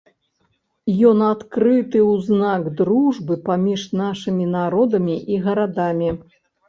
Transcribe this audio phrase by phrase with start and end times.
[1.09, 6.09] Ён адкрыты ў знак дружбы паміж нашымі народамі і гарадамі.